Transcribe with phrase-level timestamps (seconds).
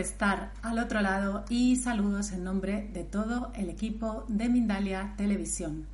[0.00, 5.86] estar al otro lado y saludos en nombre de todo el equipo de Mindalia Televisión.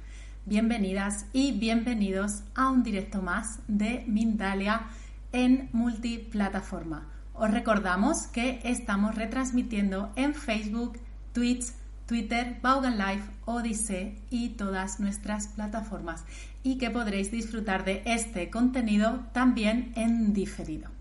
[0.45, 4.87] Bienvenidas y bienvenidos a un directo más de Mindalia
[5.32, 7.09] en multiplataforma.
[7.35, 10.98] Os recordamos que estamos retransmitiendo en Facebook,
[11.32, 11.66] Twitch,
[12.07, 16.24] Twitter, Vaughan Live, Odyssey y todas nuestras plataformas
[16.63, 20.96] y que podréis disfrutar de este contenido también en diferido.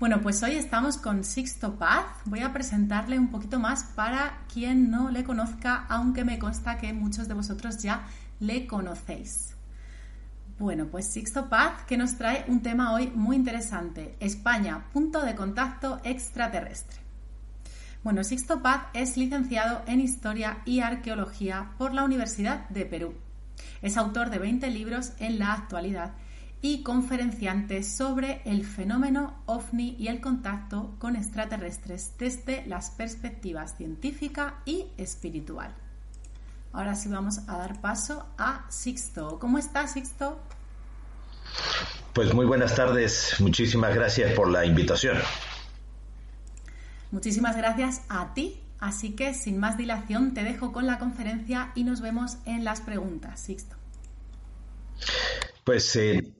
[0.00, 2.04] Bueno, pues hoy estamos con Sixto Paz.
[2.24, 6.92] Voy a presentarle un poquito más para quien no le conozca, aunque me consta que
[6.92, 8.04] muchos de vosotros ya
[8.40, 9.54] le conocéis.
[10.58, 14.16] Bueno, pues Sixto Paz que nos trae un tema hoy muy interesante.
[14.18, 16.98] España, punto de contacto extraterrestre.
[18.02, 23.14] Bueno, Sixto Paz es licenciado en Historia y Arqueología por la Universidad de Perú.
[23.80, 26.14] Es autor de 20 libros en la actualidad
[26.64, 34.62] y conferenciante sobre el fenómeno ovni y el contacto con extraterrestres desde las perspectivas científica
[34.64, 35.74] y espiritual.
[36.72, 39.38] Ahora sí vamos a dar paso a Sixto.
[39.38, 40.40] ¿Cómo estás, Sixto?
[42.14, 45.18] Pues muy buenas tardes, muchísimas gracias por la invitación.
[47.10, 51.84] Muchísimas gracias a ti, así que sin más dilación te dejo con la conferencia y
[51.84, 53.76] nos vemos en las preguntas, Sixto.
[55.64, 56.32] Pues eh,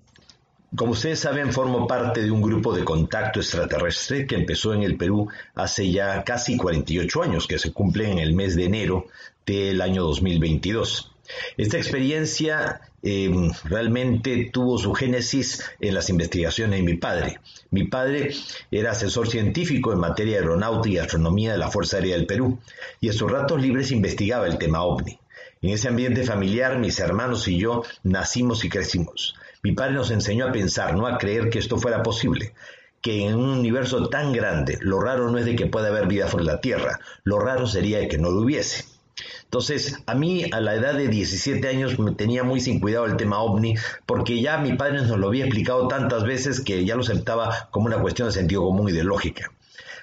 [0.77, 4.97] como ustedes saben, formo parte de un grupo de contacto extraterrestre que empezó en el
[4.97, 9.07] Perú hace ya casi 48 años, que se cumple en el mes de enero
[9.47, 11.13] del año 2022.
[11.57, 17.39] Esta experiencia em, realmente tuvo su génesis en las investigaciones de mi padre.
[17.71, 18.35] Mi padre
[18.71, 22.59] era asesor científico en materia de aeronáutica y astronomía de la Fuerza Aérea del Perú
[23.01, 25.19] y en sus ratos libres investigaba el tema ovni.
[25.63, 29.35] En ese ambiente familiar, mis hermanos y yo nacimos y crecimos.
[29.63, 32.55] Mi padre nos enseñó a pensar, no a creer que esto fuera posible,
[33.01, 36.27] que en un universo tan grande lo raro no es de que pueda haber vida
[36.27, 38.85] fuera de la Tierra, lo raro sería que no lo hubiese.
[39.45, 43.17] Entonces, a mí a la edad de 17 años me tenía muy sin cuidado el
[43.17, 47.03] tema ovni, porque ya mi padre nos lo había explicado tantas veces que ya lo
[47.03, 49.53] aceptaba como una cuestión de sentido común y de lógica.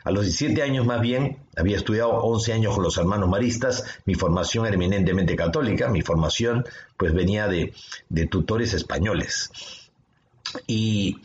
[0.04, 4.16] A los 17 años más bien, había estudiado 11 años con los hermanos maristas, mi
[4.16, 6.66] formación era eminentemente católica, mi formación
[6.98, 7.74] pues venía de,
[8.10, 9.52] de tutores españoles.
[10.68, 11.18] Y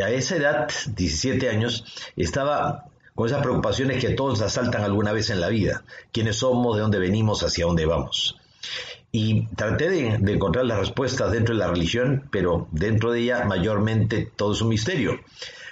[0.00, 1.84] a esa edad, 17 años,
[2.16, 5.84] estaba con esas preocupaciones que todos asaltan alguna vez en la vida.
[6.12, 6.76] ¿Quiénes somos?
[6.76, 7.42] ¿De dónde venimos?
[7.42, 8.38] ¿Hacia dónde vamos?
[9.12, 13.44] Y traté de, de, encontrar las respuestas dentro de la religión, pero dentro de ella
[13.44, 15.20] mayormente todo es un misterio.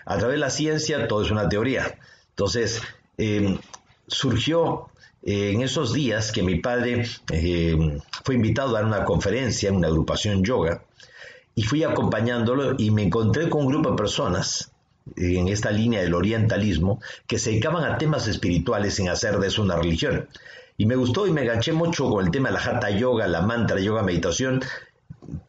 [0.05, 1.98] A través de la ciencia todo es una teoría.
[2.39, 2.81] Entonces,
[3.17, 3.59] eh,
[4.07, 4.91] surgió
[5.25, 9.75] eh, en esos días que mi padre eh, fue invitado a dar una conferencia en
[9.75, 10.85] una agrupación yoga
[11.57, 14.71] y fui acompañándolo y me encontré con un grupo de personas
[15.17, 19.63] en esta línea del orientalismo que se dedicaban a temas espirituales sin hacer de eso
[19.63, 20.29] una religión.
[20.77, 23.41] Y me gustó y me enganché mucho con el tema de la hatha yoga, la
[23.41, 24.63] mantra yoga, meditación,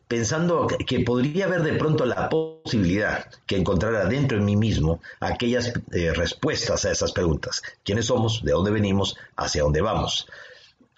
[0.08, 5.74] pensando que podría haber de pronto la posibilidad que encontrara dentro de mí mismo aquellas
[5.92, 7.62] eh, respuestas a esas preguntas.
[7.84, 8.44] ¿Quiénes somos?
[8.44, 9.18] ¿De dónde venimos?
[9.36, 10.28] ¿Hacia dónde vamos?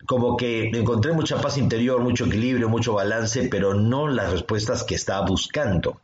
[0.06, 4.96] Como que encontré mucha paz interior, mucho equilibrio, mucho balance, pero no las respuestas que
[4.96, 6.00] estaba buscando.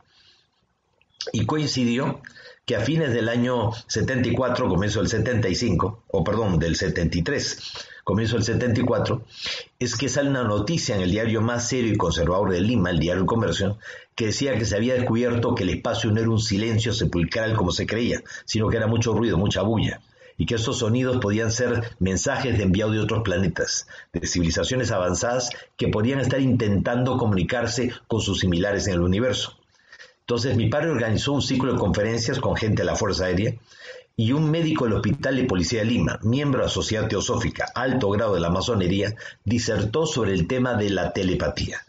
[1.32, 2.20] Y coincidió
[2.64, 7.58] que a fines del año 74, comienzo del 75, o perdón, del 73,
[8.08, 9.22] comienzo del 74,
[9.78, 12.98] es que sale una noticia en el diario más serio y conservador de Lima, el
[12.98, 13.76] diario El Comercio,
[14.14, 17.70] que decía que se había descubierto que el espacio no era un silencio sepulcral como
[17.70, 20.00] se creía, sino que era mucho ruido, mucha bulla,
[20.38, 25.50] y que esos sonidos podían ser mensajes de enviado de otros planetas, de civilizaciones avanzadas
[25.76, 29.58] que podían estar intentando comunicarse con sus similares en el universo.
[30.20, 33.54] Entonces mi padre organizó un ciclo de conferencias con gente de la Fuerza Aérea
[34.18, 38.10] y un médico del Hospital de Policía de Lima, miembro de la Sociedad Teosófica, alto
[38.10, 41.86] grado de la masonería, disertó sobre el tema de la telepatía,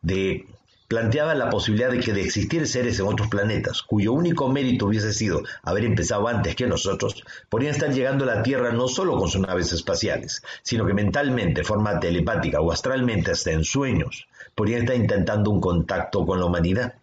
[0.00, 0.46] de
[0.86, 5.12] planteaba la posibilidad de que de existir seres en otros planetas, cuyo único mérito hubiese
[5.12, 9.28] sido haber empezado antes que nosotros, podrían estar llegando a la Tierra no solo con
[9.28, 14.94] sus naves espaciales, sino que mentalmente, forma telepática o astralmente, hasta en sueños, podrían estar
[14.94, 16.94] intentando un contacto con la humanidad.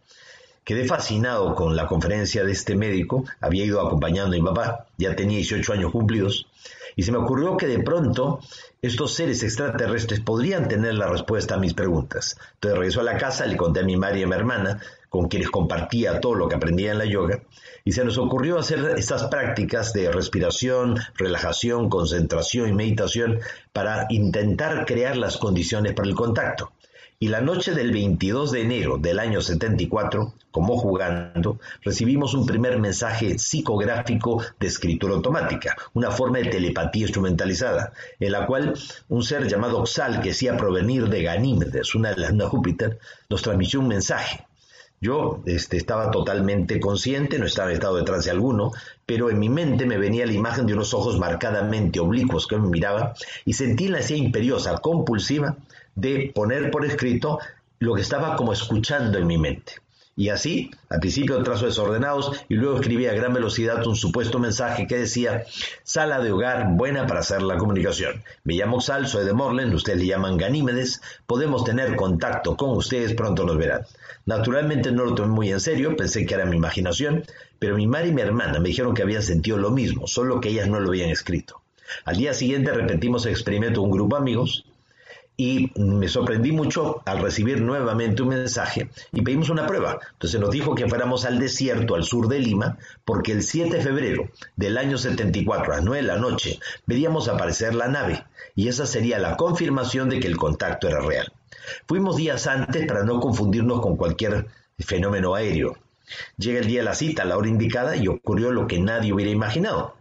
[0.63, 5.15] Quedé fascinado con la conferencia de este médico, había ido acompañando a mi papá, ya
[5.15, 6.47] tenía 18 años cumplidos,
[6.95, 8.39] y se me ocurrió que de pronto
[8.81, 12.37] estos seres extraterrestres podrían tener la respuesta a mis preguntas.
[12.53, 14.79] Entonces regresó a la casa, le conté a mi madre y a mi hermana,
[15.09, 17.41] con quienes compartía todo lo que aprendía en la yoga,
[17.83, 23.39] y se nos ocurrió hacer estas prácticas de respiración, relajación, concentración y meditación
[23.73, 26.71] para intentar crear las condiciones para el contacto.
[27.23, 32.79] Y la noche del 22 de enero del año 74, como jugando, recibimos un primer
[32.79, 38.73] mensaje psicográfico de escritura automática, una forma de telepatía instrumentalizada, en la cual
[39.07, 42.97] un ser llamado Xal, que decía provenir de Ganímedes, una de las de Júpiter,
[43.29, 44.47] nos transmitió un mensaje.
[44.99, 48.71] Yo este, estaba totalmente consciente, no estaba en estado de trance alguno,
[49.05, 52.67] pero en mi mente me venía la imagen de unos ojos marcadamente oblicuos que me
[52.67, 53.13] miraban
[53.45, 55.57] y sentí la ansiedad imperiosa, compulsiva,
[55.95, 57.39] de poner por escrito
[57.79, 59.73] lo que estaba como escuchando en mi mente.
[60.15, 64.85] Y así, al principio trazo desordenados y luego escribí a gran velocidad un supuesto mensaje
[64.85, 65.45] que decía,
[65.83, 68.21] sala de hogar buena para hacer la comunicación.
[68.43, 73.13] Me llamo Sal, soy de Morlen, ustedes le llaman Ganímedes, podemos tener contacto con ustedes,
[73.13, 73.81] pronto nos verán.
[74.25, 77.23] Naturalmente no lo tomé muy en serio, pensé que era mi imaginación,
[77.57, 80.49] pero mi madre y mi hermana me dijeron que habían sentido lo mismo, solo que
[80.49, 81.61] ellas no lo habían escrito.
[82.05, 84.65] Al día siguiente repetimos el experimento con un grupo de amigos
[85.37, 89.99] y me sorprendí mucho al recibir nuevamente un mensaje y pedimos una prueba.
[90.13, 93.81] Entonces nos dijo que fuéramos al desierto al sur de Lima porque el 7 de
[93.81, 98.23] febrero del año 74 a las 9 de la noche veríamos aparecer la nave
[98.55, 101.31] y esa sería la confirmación de que el contacto era real.
[101.87, 104.47] Fuimos días antes para no confundirnos con cualquier
[104.79, 105.77] fenómeno aéreo.
[106.37, 109.13] Llega el día de la cita, a la hora indicada, y ocurrió lo que nadie
[109.13, 109.95] hubiera imaginado.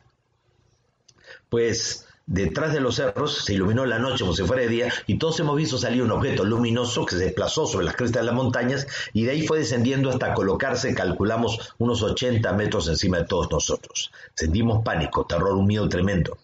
[1.48, 5.18] Pues Detrás de los cerros se iluminó la noche como si fuera de día y
[5.18, 8.36] todos hemos visto salir un objeto luminoso que se desplazó sobre las crestas de las
[8.36, 13.50] montañas y de ahí fue descendiendo hasta colocarse, calculamos, unos 80 metros encima de todos
[13.50, 14.12] nosotros.
[14.32, 16.38] Sentimos pánico, terror, un miedo tremendo.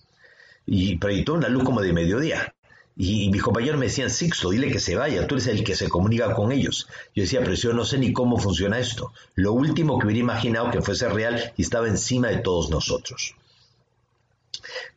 [0.67, 2.53] Y proyectó una luz como de mediodía.
[2.97, 5.89] Y, mis compañeros me decían, Sixto, dile que se vaya, tú eres el que se
[5.89, 6.89] comunica con ellos.
[7.15, 9.13] Yo decía, pero yo no sé ni cómo funciona esto.
[9.37, 13.37] Lo último que hubiera imaginado que fuese real y estaba encima de todos nosotros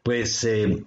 [0.03, 0.83] pues eh,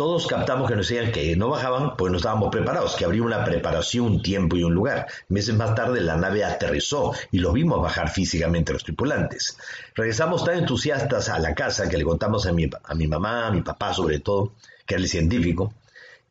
[0.00, 3.44] todos captamos que nos decían que no bajaban, pues no estábamos preparados, que habría una
[3.44, 5.06] preparación, un tiempo y un lugar.
[5.28, 9.58] Meses más tarde la nave aterrizó y lo vimos bajar físicamente los tripulantes.
[9.94, 13.50] Regresamos tan entusiastas a la casa que le contamos a mi, a mi mamá, a
[13.50, 14.54] mi papá sobre todo,
[14.86, 15.74] que era el científico,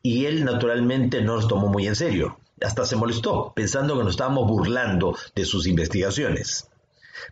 [0.02, 2.40] y él naturalmente no nos tomó muy en serio.
[2.60, 6.68] Hasta se molestó, pensando que nos estábamos burlando de sus investigaciones.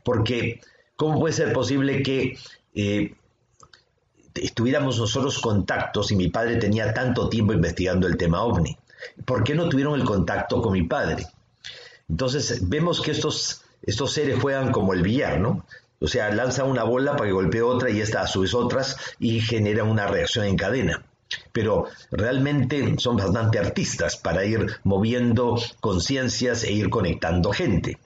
[0.04, 0.60] Porque,
[0.94, 2.38] ¿cómo puede ser posible que
[2.76, 3.14] eh,
[4.42, 8.76] estuviéramos nosotros contactos y mi padre tenía tanto tiempo investigando el tema ovni.
[9.24, 11.26] ¿Por qué no tuvieron el contacto con mi padre?
[12.08, 15.64] Entonces vemos que estos, estos seres juegan como el billar, ¿no?
[16.00, 18.96] O sea, lanzan una bola para que golpee otra y esta a su vez otras
[19.18, 21.02] y genera una reacción en cadena.
[21.52, 27.98] Pero realmente son bastante artistas para ir moviendo conciencias e ir conectando gente.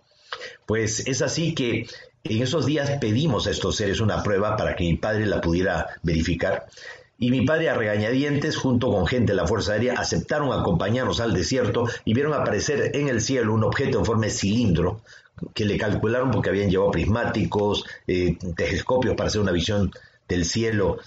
[0.67, 1.87] Pues es así que
[2.25, 5.87] en esos días pedimos a estos seres una prueba para que mi padre la pudiera
[6.03, 6.67] verificar.
[7.19, 11.35] Y mi padre a regañadientes, junto con gente de la Fuerza Aérea, aceptaron acompañarnos al
[11.35, 15.03] desierto y vieron aparecer en el cielo un objeto en forma de cilindro
[15.55, 19.93] que le calcularon porque habían llevado prismáticos, eh, telescopios para hacer una visión
[20.29, 20.99] del cielo,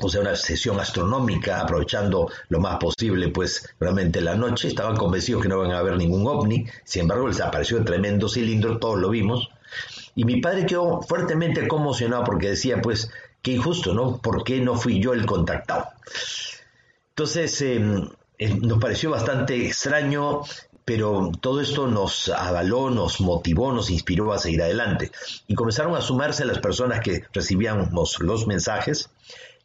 [0.00, 4.68] o sea, una sesión astronómica, aprovechando lo más posible, pues realmente la noche.
[4.68, 8.28] Estaban convencidos que no iban a ver ningún ovni, sin embargo les apareció un tremendo
[8.28, 9.50] cilindro, todos lo vimos,
[10.14, 13.10] y mi padre quedó fuertemente conmocionado porque decía, pues,
[13.42, 14.18] qué injusto, ¿no?
[14.18, 15.88] ¿Por qué no fui yo el contactado?
[17.10, 20.42] Entonces, em, em, nos pareció bastante extraño,
[20.84, 25.12] pero todo esto nos avaló, nos motivó, nos inspiró a seguir adelante.
[25.46, 29.10] Y comenzaron a sumarse las personas que recibíamos los mensajes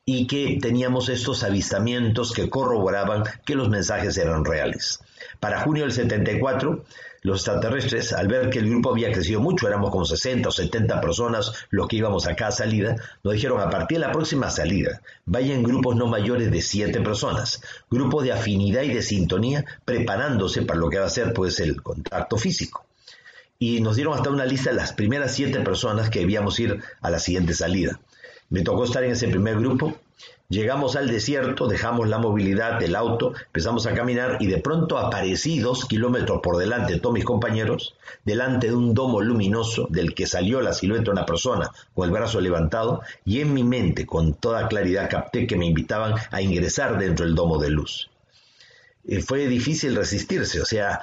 [0.06, 5.00] y que teníamos estos avistamientos que corroboraban que los mensajes eran reales.
[5.40, 6.84] Para junio del 74,
[7.26, 11.02] los extraterrestres, al ver que el grupo había crecido mucho, éramos como 60 o 70
[11.02, 15.02] personas los que íbamos a cada salida, nos dijeron a partir de la próxima salida,
[15.26, 20.80] vayan grupos no mayores de 7 personas, grupos de afinidad y de sintonía, preparándose para
[20.80, 22.86] lo que va a ser pues el contacto físico.
[23.58, 27.10] Y nos dieron hasta una lista de las primeras 7 personas que debíamos ir a
[27.10, 28.00] la siguiente salida.
[28.52, 29.98] Me tocó estar en ese primer grupo
[30.48, 35.60] Llegamos al desierto, dejamos la movilidad del auto, empezamos a caminar y de pronto aparecí
[35.60, 40.28] dos kilómetros por delante de todos mis compañeros, delante de un domo luminoso del que
[40.28, 44.36] salió la silueta de una persona con el brazo levantado y en mi mente con
[44.36, 48.12] toda claridad capté que me invitaban a ingresar dentro del domo de luz.
[49.08, 51.02] Eh, fue difícil resistirse, o sea,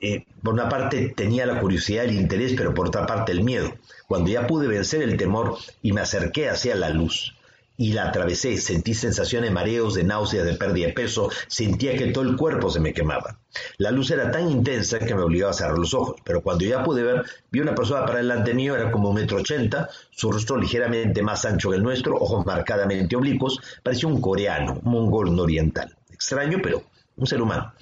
[0.00, 3.72] eh, por una parte tenía la curiosidad, el interés, pero por otra parte el miedo.
[4.06, 7.34] Cuando ya pude vencer el temor y me acerqué hacia la luz,
[7.76, 8.56] y la atravesé.
[8.56, 11.30] Sentí sensaciones mareos, de náuseas, de pérdida de peso.
[11.48, 13.40] Sentía que todo el cuerpo se me quemaba.
[13.78, 16.16] La luz era tan intensa que me obligaba a cerrar los ojos.
[16.24, 19.38] Pero cuando ya pude ver, vi una persona para delante mío, era como un metro
[19.38, 23.58] ochenta, su rostro ligeramente más ancho que el nuestro, ojos marcadamente oblicuos.
[23.82, 25.96] Parecía un coreano, un mongol oriental.
[26.10, 26.82] Extraño, pero
[27.16, 27.72] un ser humano.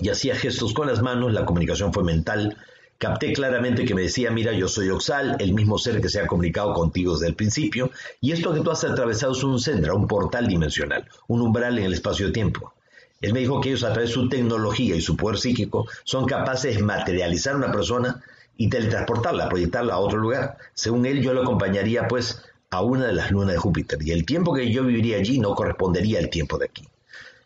[0.00, 2.56] Y hacía gestos con las manos, la comunicación fue mental,
[3.00, 6.26] Capté claramente que me decía, mira, yo soy Oxal, el mismo ser que se ha
[6.26, 7.90] comunicado contigo desde el principio,
[8.20, 11.86] y esto que tú has atravesado es un Sendra, un portal dimensional, un umbral en
[11.86, 12.74] el espacio-tiempo.
[13.22, 16.26] Él me dijo que ellos a través de su tecnología y su poder psíquico son
[16.26, 18.22] capaces de materializar a una persona
[18.58, 20.58] y teletransportarla, proyectarla a otro lugar.
[20.74, 24.26] Según él, yo lo acompañaría pues a una de las lunas de Júpiter y el
[24.26, 26.86] tiempo que yo viviría allí no correspondería al tiempo de aquí.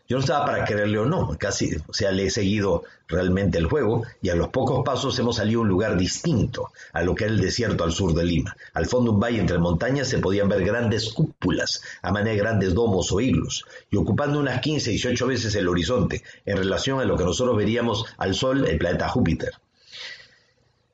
[0.07, 3.65] Yo no estaba para creerle o no, casi, o sea, le he seguido realmente el
[3.65, 7.23] juego y a los pocos pasos hemos salido a un lugar distinto a lo que
[7.23, 8.55] era el desierto al sur de Lima.
[8.73, 12.73] Al fondo un valle entre montañas se podían ver grandes cúpulas, a manera de grandes
[12.75, 17.17] domos o iglos, y ocupando unas 15, 18 veces el horizonte en relación a lo
[17.17, 19.53] que nosotros veríamos al Sol, el planeta Júpiter.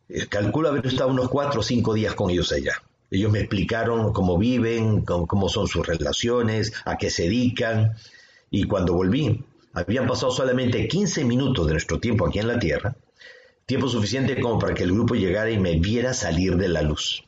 [0.07, 2.81] Eh, calculo haber estado unos 4 o 5 días con ellos allá.
[3.09, 7.95] Ellos me explicaron cómo viven, cómo son sus relaciones, a qué se dedican,
[8.51, 9.43] y cuando volví,
[9.73, 12.95] habían pasado solamente 15 minutos de nuestro tiempo aquí en la Tierra,
[13.65, 17.23] tiempo suficiente como para que el grupo llegara y me viera salir de la luz.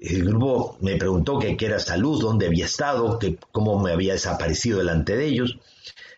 [0.00, 3.18] El grupo me preguntó qué era esa luz, dónde había estado,
[3.50, 5.58] cómo me había desaparecido delante de ellos.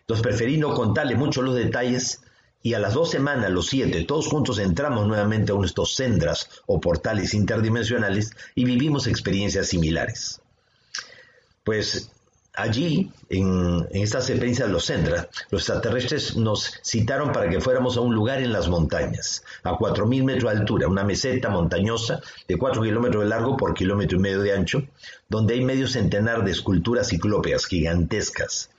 [0.01, 2.21] Entonces preferí no contarle mucho los detalles
[2.61, 5.95] y a las dos semanas, los siete, todos juntos entramos nuevamente a uno de estos
[5.95, 10.41] sendras o portales interdimensionales y vivimos experiencias similares.
[11.63, 12.11] Pues
[12.53, 18.01] allí, en, esta experiencia de los Sendra, los extraterrestres nos citaron para que fuéramos a
[18.01, 22.81] un lugar en las montañas, a 4.000 metros de altura, una meseta montañosa de 4
[22.83, 24.83] kilómetros de largo por kilómetro y medio de ancho,
[25.29, 28.69] donde hay medio centenar de esculturas ciclópeas gigantescas.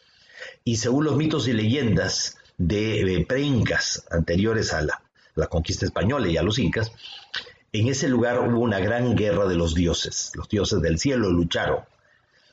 [0.64, 6.42] Y según los mitos y leyendas de, preincas anteriores a la conquista española y a
[6.42, 6.92] los incas,
[7.72, 10.32] en ese lugar hubo una gran guerra de los dioses.
[10.34, 11.78] Los dioses del cielo lucharon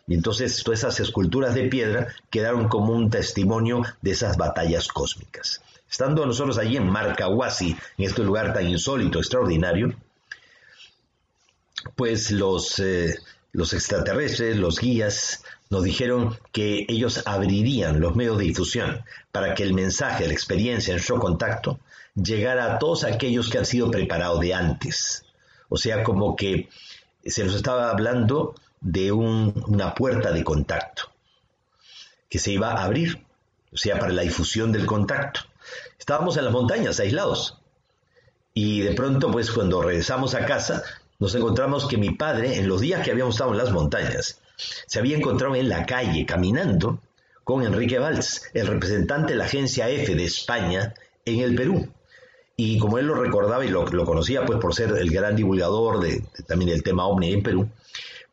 [0.09, 5.61] y entonces todas esas esculturas de piedra quedaron como un testimonio de esas batallas cósmicas.
[5.89, 9.93] Estando nosotros allí en Marcahuasi, en este lugar tan insólito, extraordinario,
[11.95, 13.19] pues los, eh,
[13.51, 19.61] los extraterrestres, los guías, nos dijeron que ellos abrirían los medios de difusión para que
[19.61, 21.79] el mensaje, la experiencia, nuestro contacto,
[22.15, 25.23] llegara a todos aquellos que han sido preparados de antes.
[25.69, 26.67] O sea, como que
[27.23, 31.03] se nos estaba hablando de una puerta de contacto
[32.29, 33.25] que se iba a abrir,
[33.73, 35.41] o sea, para la difusión del contacto.
[35.97, 37.59] Estábamos en las montañas, aislados,
[38.53, 40.83] y de pronto, pues cuando regresamos a casa,
[41.19, 44.39] nos encontramos que mi padre, en los días que habíamos estado en las montañas,
[44.85, 46.99] se había encontrado en la calle caminando
[47.43, 50.93] con Enrique Valls, el representante de la agencia F de España
[51.25, 51.91] en el Perú.
[52.55, 56.23] Y como él lo recordaba y lo, conocía pues por ser el gran divulgador de,
[56.45, 57.69] también del tema OVNI en Perú,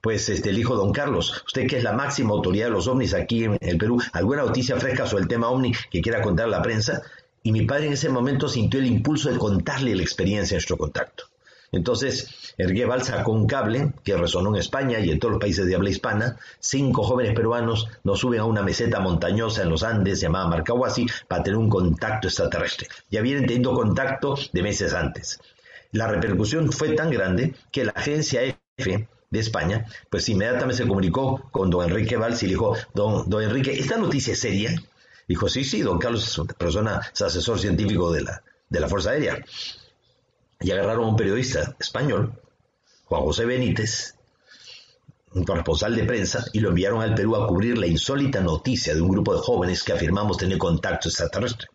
[0.06, 3.12] pues este, el hijo don Carlos, usted que es la máxima autoridad de los ovnis
[3.12, 6.48] aquí en el Perú, alguna noticia fresca sobre el tema ovni que quiera contar a
[6.48, 7.02] la prensa,
[7.42, 10.76] y mi padre en ese momento sintió el impulso de contarle la experiencia de nuestro
[10.76, 11.24] contacto.
[11.72, 15.74] Entonces, Ergueval sacó un cable que resonó en España y en todos los países de
[15.74, 16.36] habla hispana.
[16.60, 21.42] Cinco jóvenes peruanos nos suben a una meseta montañosa en los Andes llamada Marcahuasi para
[21.42, 22.86] tener un contacto extraterrestre.
[23.10, 25.40] Ya vienen teniendo contacto de meses antes.
[25.90, 28.42] La repercusión fue tan grande que la agencia
[28.76, 33.28] F de España, pues inmediatamente se comunicó con don Enrique Valls y le dijo, don,
[33.28, 34.74] don Enrique, ¿esta noticia es seria?
[35.28, 38.88] Dijo, sí, sí, don Carlos es una persona, es asesor científico de la, de la
[38.88, 39.44] Fuerza Aérea.
[40.60, 42.40] Y agarraron a un periodista español,
[43.04, 44.14] Juan José Benítez,
[45.34, 49.02] un corresponsal de prensa, y lo enviaron al Perú a cubrir la insólita noticia de
[49.02, 51.68] un grupo de jóvenes que afirmamos tener contacto extraterrestre.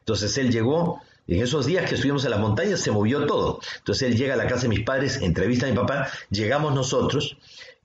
[0.00, 3.60] Entonces él llegó, en esos días que estuvimos en las montañas se movió todo.
[3.78, 7.36] Entonces él llega a la casa de mis padres, entrevista a mi papá, llegamos nosotros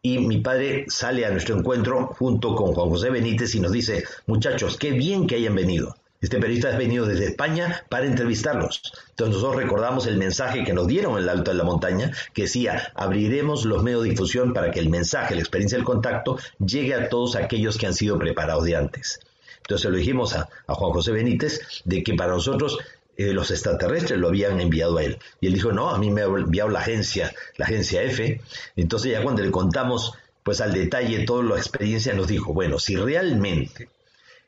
[0.01, 4.03] y mi padre sale a nuestro encuentro junto con Juan José Benítez y nos dice,
[4.27, 5.95] muchachos, qué bien que hayan venido.
[6.21, 8.81] Este periodista ha venido desde España para entrevistarlos.
[9.09, 12.43] Entonces nosotros recordamos el mensaje que nos dieron en el alto de la montaña, que
[12.43, 16.93] decía, abriremos los medios de difusión para que el mensaje, la experiencia del contacto, llegue
[16.93, 19.19] a todos aquellos que han sido preparados de antes.
[19.57, 22.77] Entonces lo dijimos a, Juan José Benítez de que para nosotros
[23.17, 25.19] eh, los extraterrestres lo habían enviado a él.
[25.39, 28.41] Y él dijo, no, a mí me ha enviado la agencia, la agencia F.
[28.75, 30.13] Entonces ya cuando le contamos
[30.43, 33.89] pues al detalle toda la experiencia, nos dijo, bueno, si realmente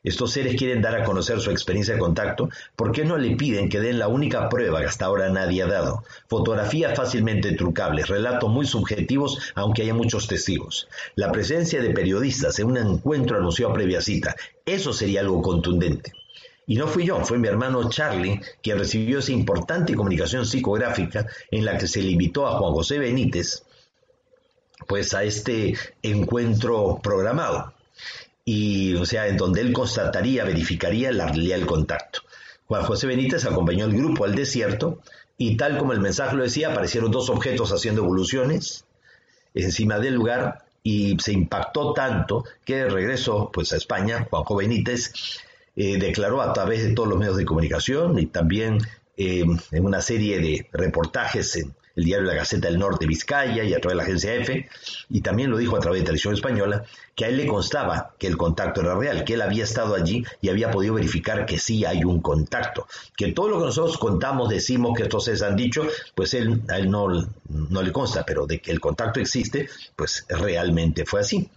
[0.03, 3.69] estos seres quieren dar a conocer su experiencia de contacto, ¿por qué no le piden
[3.69, 6.03] que den la única prueba que hasta ahora nadie ha dado?
[6.27, 10.89] Fotografías fácilmente trucables, relatos muy subjetivos, aunque haya muchos testigos.
[11.15, 16.11] La presencia de periodistas en un encuentro anunciado a previa cita, eso sería algo contundente.
[16.65, 21.65] Y no fui yo, fue mi hermano Charlie quien recibió esa importante comunicación psicográfica en
[21.65, 23.63] la que se le invitó a Juan José Benítez,
[24.87, 27.73] pues a este encuentro programado
[28.45, 32.21] y, o sea, en donde él constataría, verificaría la realidad del contacto.
[32.67, 34.99] Juan José Benítez acompañó al grupo al desierto
[35.37, 38.85] y tal como el mensaje lo decía, aparecieron dos objetos haciendo evoluciones
[39.53, 45.11] encima del lugar y se impactó tanto que regresó pues a España, Juanjo Benítez
[45.75, 48.79] eh, declaró a través de todos los medios de comunicación y también
[49.17, 53.73] eh, en una serie de reportajes en el diario La Gaceta del Norte Vizcaya y
[53.73, 54.67] a través de la agencia EFE,
[55.09, 56.83] y también lo dijo a través de Televisión Española,
[57.15, 60.25] que a él le constaba que el contacto era real, que él había estado allí
[60.41, 64.49] y había podido verificar que sí hay un contacto, que todo lo que nosotros contamos,
[64.49, 67.07] decimos que estos se han dicho, pues él, a él no,
[67.49, 71.47] no le consta, pero de que el contacto existe, pues realmente fue así.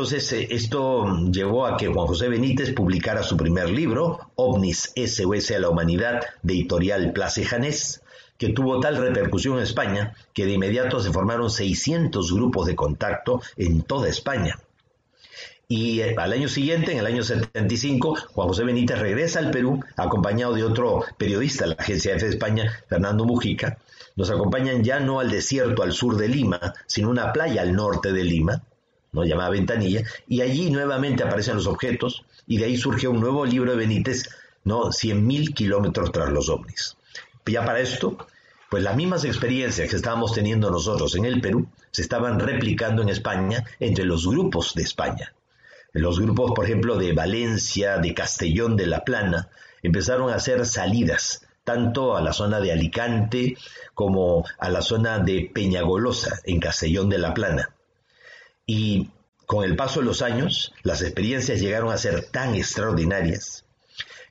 [0.00, 5.50] Entonces, eh, esto llevó a que Juan José Benítez publicara su primer libro, OVNIS SOS
[5.50, 8.00] a la Humanidad, de editorial Place Janés,
[8.38, 13.42] que tuvo tal repercusión en España que de inmediato se formaron 600 grupos de contacto
[13.58, 14.58] en toda España.
[15.68, 19.80] Y eh, al año siguiente, en el año 75, Juan José Benítez regresa al Perú
[19.98, 23.76] acompañado de otro periodista de la agencia F de España, Fernando Mujica.
[24.16, 28.14] Nos acompañan ya no al desierto al sur de Lima, sino una playa al norte
[28.14, 28.62] de Lima,
[29.12, 29.24] ¿no?
[29.24, 33.72] llamada Ventanilla, y allí nuevamente aparecen los objetos, y de ahí surge un nuevo libro
[33.72, 34.28] de Benítez,
[34.64, 34.90] ¿no?
[34.90, 36.96] 100.000 kilómetros tras los ovnis.
[37.46, 38.16] Ya para esto,
[38.70, 43.08] pues las mismas experiencias que estábamos teniendo nosotros en el Perú se estaban replicando en
[43.08, 45.34] España entre los grupos de España.
[45.92, 49.48] Los grupos, por ejemplo, de Valencia, de Castellón de la Plana,
[49.82, 53.56] empezaron a hacer salidas tanto a la zona de Alicante
[53.94, 57.74] como a la zona de Peñagolosa, en Castellón de la Plana.
[58.72, 59.10] Y
[59.46, 63.64] con el paso de los años, las experiencias llegaron a ser tan extraordinarias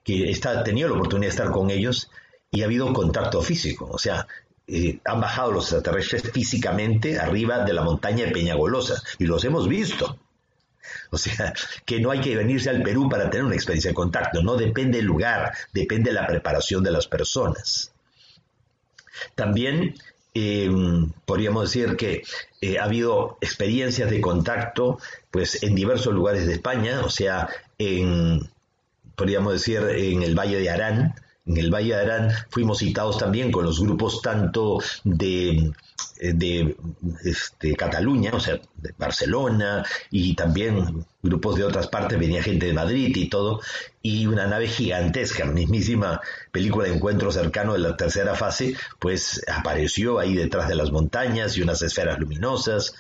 [0.02, 2.10] que he tenido la oportunidad de estar con ellos
[2.49, 4.25] y ha habido contacto físico, o sea,
[4.65, 9.67] eh, han bajado los extraterrestres físicamente arriba de la montaña de Peñagolosa y los hemos
[9.67, 10.17] visto.
[11.12, 11.54] O sea,
[11.86, 14.99] que no hay que venirse al Perú para tener una experiencia de contacto, no depende
[14.99, 17.91] del lugar, depende de la preparación de las personas.
[19.36, 19.95] También
[20.39, 22.23] em, podríamos decir que
[22.62, 24.99] eh, ha habido experiencias de contacto
[25.32, 28.49] pues en diversos lugares de España, o sea, en
[29.15, 33.52] podríamos decir en el Valle de Arán, en el Valle de Arán fuimos citados también
[33.52, 35.71] con los grupos tanto de,
[36.20, 36.76] de
[37.24, 42.74] este, Cataluña, o sea, de Barcelona, y también grupos de otras partes, venía gente de
[42.74, 43.62] Madrid y todo,
[44.02, 50.20] y una nave gigantesca, mismísima película de encuentro cercano de la tercera fase, pues apareció
[50.20, 52.94] ahí detrás de las montañas y unas esferas luminosas.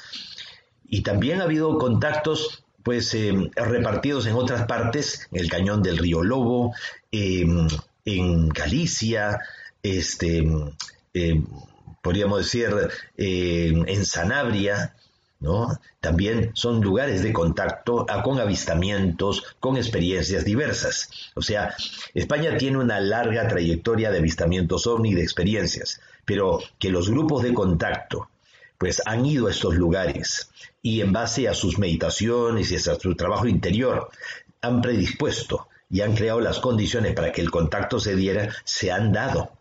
[0.87, 5.97] Y también ha habido contactos pues eh, repartidos en otras partes, en el cañón del
[5.97, 6.73] río Lobo,
[7.11, 7.45] eh,
[8.05, 9.39] en Galicia,
[9.83, 10.47] este,
[11.13, 11.41] eh,
[12.01, 12.69] podríamos decir
[13.17, 14.95] eh, en Sanabria,
[15.39, 15.79] ¿no?
[16.01, 21.09] También son lugares de contacto con avistamientos, con experiencias diversas.
[21.35, 21.75] O sea,
[22.13, 27.53] España tiene una larga trayectoria de avistamientos ovni de experiencias, pero que los grupos de
[27.53, 28.29] contacto
[28.77, 30.49] pues han ido a estos lugares
[30.81, 34.09] y en base a sus meditaciones y a su trabajo interior
[34.61, 39.11] han predispuesto y han creado las condiciones para que el contacto se diera, se han
[39.11, 39.51] dado.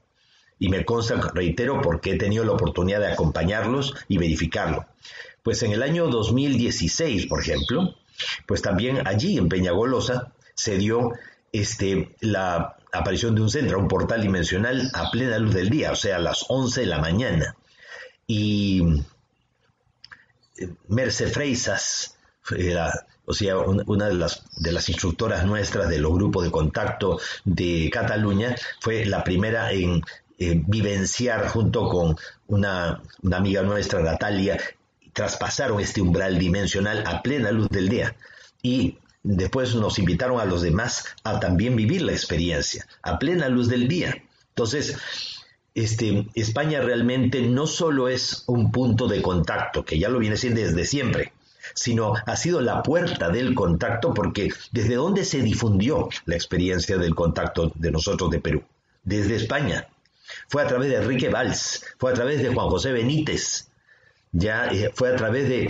[0.59, 4.87] Y me consta, reitero, porque he tenido la oportunidad de acompañarlos y verificarlo.
[5.42, 7.94] Pues en el año 2016, por ejemplo,
[8.47, 11.12] pues también allí en Peñagolosa se dio
[11.53, 15.97] este, la aparición de un centro, un portal dimensional a plena luz del día, o
[15.97, 17.57] sea, a las 11 de la mañana.
[18.27, 18.83] Y
[20.57, 22.18] eh, Merce Freisas,
[22.51, 27.21] la o sea, una de las, de las instructoras nuestras de los grupos de contacto
[27.44, 30.03] de Cataluña fue la primera en
[30.38, 34.59] vivenciar junto con una, amiga nuestra, Natalia,
[35.12, 38.14] traspasaron este umbral dimensional a plena luz del día.
[38.62, 43.68] Y después nos invitaron a los demás a también vivir la experiencia, a plena luz
[43.68, 44.22] del día.
[44.51, 44.96] Entonces,
[45.74, 50.61] este, España realmente no solo es un punto de contacto, que ya lo viene siendo
[50.61, 51.33] desde siempre,
[51.74, 57.14] sino ha sido la puerta del contacto porque desde dónde se difundió la experiencia del
[57.14, 58.62] contacto de nosotros de Perú,
[59.05, 59.88] desde España.
[60.48, 63.68] Fue a través de Enrique Valls, fue a través de Juan José Benítez,
[64.32, 65.68] ya eh, fue a través de,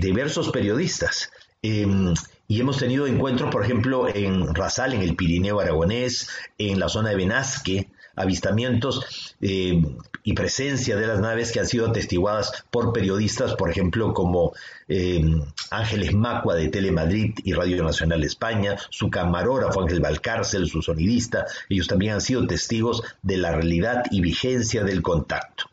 [0.00, 1.30] diversos periodistas.
[1.62, 2.14] Em,
[2.46, 6.28] y hemos tenido encuentros, por ejemplo, en Rasal, en el Pirineo Aragonés,
[6.58, 9.82] en la zona de Benasque, avistamientos eh,
[10.22, 14.52] y presencia de las naves que han sido atestiguadas por periodistas, por ejemplo, como
[14.88, 15.22] eh,
[15.70, 21.86] Ángeles Macua de Telemadrid y Radio Nacional España, su camarógrafo Ángel Valcárcel, su sonidista, ellos
[21.86, 25.64] también han sido testigos de la realidad y vigencia del contacto.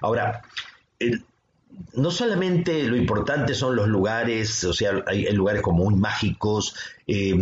[0.00, 0.42] Ahora,
[1.94, 6.74] no solamente lo importante son los lugares, o sea, hay, lugares como muy mágicos,
[7.06, 7.34] eh,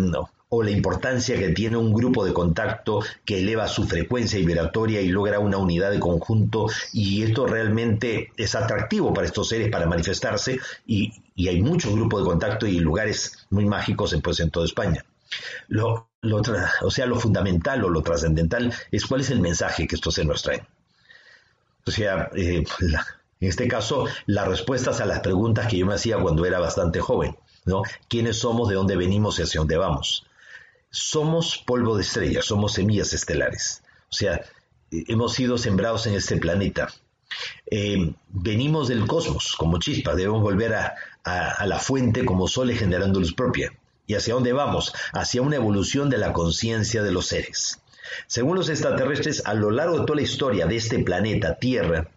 [0.51, 5.09] o la importancia que tiene un grupo de contacto que eleva su frecuencia vibratoria y
[5.09, 10.59] logra una unidad de conjunto y esto realmente es atractivo para estos seres para manifestarse
[10.87, 11.13] y,
[11.49, 15.05] hay muchos grupos de contacto y lugares muy mágicos pues, en toda España.
[15.69, 16.09] Lo,
[16.83, 20.29] o sea, lo fundamental o lo trascendental es cuál es el mensaje que estos seres
[20.29, 20.67] nos traen.
[21.87, 22.65] O sea, eh,
[23.41, 27.01] en este caso, las respuestas a las preguntas que yo me hacía cuando era bastante
[27.01, 27.83] joven, ¿no?
[28.09, 30.28] ¿Quiénes somos, de dónde venimos y hacia dónde vamos?
[30.91, 33.83] Somos polvo de estrellas, somos semillas estelares.
[34.11, 34.37] O sea,
[34.91, 36.93] eh, hemos sido sembrados en este planeta.
[37.71, 43.21] Eh, venimos del cosmos como chispas, debemos volver a, a, la fuente como soles generando
[43.21, 43.73] luz propia.
[44.07, 44.95] ¿Y hacia dónde vamos?
[45.13, 47.83] Hacia una evolución de la conciencia de los seres.
[48.27, 52.09] Según los extraterrestres, a lo largo de toda la historia de este planeta Tierra,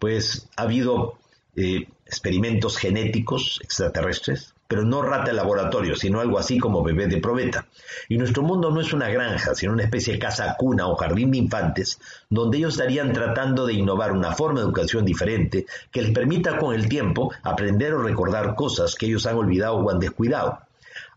[0.00, 1.18] pues ha habido
[1.54, 7.18] eh, experimentos genéticos extraterrestres, pero no rata de laboratorio, sino algo así como bebé de
[7.18, 7.66] probeta.
[8.08, 11.30] Y nuestro mundo no es una granja, sino una especie de casa cuna o jardín
[11.30, 11.98] de infantes,
[12.30, 16.74] donde ellos estarían tratando de innovar una forma de educación diferente que les permita con
[16.74, 20.58] el tiempo aprender o recordar cosas que ellos han olvidado o han descuidado.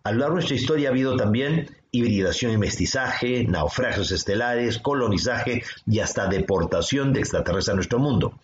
[0.03, 5.63] A lo largo de nuestra historia ha habido también hibridación y mestizaje, naufragios estelares, colonizaje
[5.87, 8.37] y hasta deportación de extraterrestres a nuestro mundo.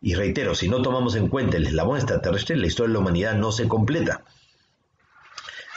[0.00, 3.34] Y reitero, si no tomamos en cuenta el eslabón extraterrestre, la historia de la humanidad
[3.34, 4.22] no se completa.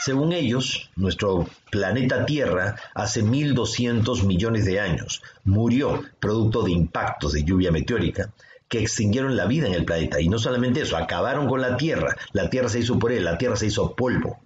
[0.00, 7.44] Según ellos, nuestro planeta Tierra hace 1.200 millones de años murió producto de impactos de
[7.44, 8.30] lluvia meteórica
[8.66, 10.18] que extinguieron la vida en el planeta.
[10.18, 12.16] Y no solamente eso, acabaron con la Tierra.
[12.32, 14.38] La Tierra se hizo por él, la Tierra se hizo polvo.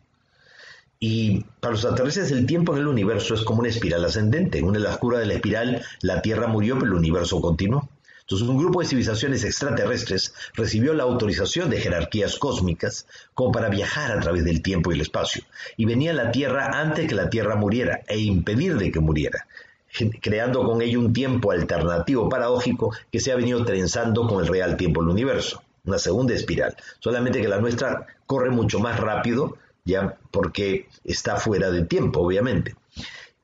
[0.99, 4.59] Y para los extraterrestres el tiempo en el universo es como una espiral ascendente.
[4.59, 7.89] En una de las curas de la espiral, la Tierra murió, pero el universo continuó.
[8.25, 14.13] Entonces, un grupo de civilizaciones extraterrestres recibió la autorización de jerarquías cósmicas como para viajar
[14.13, 15.45] a través del tiempo y el espacio,
[15.77, 19.47] y venía a la Tierra antes que la Tierra muriera e impedir de que muriera,
[20.23, 24.79] creando con ello un tiempo alternativo paradójico que se ha venido trenzando con el real
[24.79, 30.17] tiempo del universo, una segunda espiral, solamente que la nuestra corre mucho más rápido, ya
[30.31, 32.75] porque está fuera de tiempo, obviamente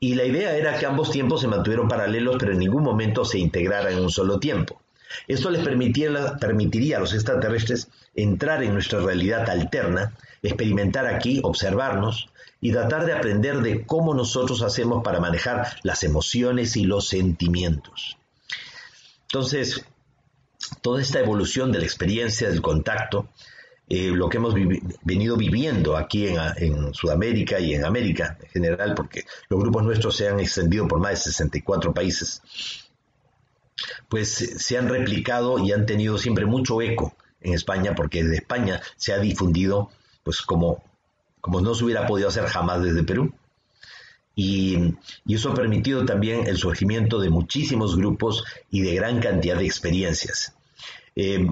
[0.03, 3.39] y la idea era que ambos tiempos se mantuvieron paralelos pero en ningún momento se
[3.39, 4.81] integraran en un solo tiempo.
[5.29, 12.29] Esto les permitiría a los extraterrestres entrar en nuestra realidad alterna, experimentar aquí, observarnos
[12.61, 18.17] y tratar de aprender de cómo nosotros hacemos para manejar las emociones y los sentimientos.
[19.23, 19.85] Entonces,
[20.81, 23.29] toda esta evolución de la experiencia del contacto
[23.93, 24.55] eh, lo que hemos
[25.03, 30.29] venido viviendo aquí en, Sudamérica y en América en general, porque los grupos nuestros se
[30.29, 32.41] han extendido por más de 64 países,
[34.09, 38.81] pues se han replicado y han tenido siempre mucho eco en España, porque desde España
[38.97, 39.91] se ha difundido
[40.23, 40.85] pues como,
[41.41, 43.35] como no se hubiera podido hacer jamás desde Perú.
[44.37, 44.95] Y,
[45.27, 50.55] eso ha permitido también el surgimiento de muchísimos grupos y de gran cantidad de experiencias.
[51.17, 51.45] Eh,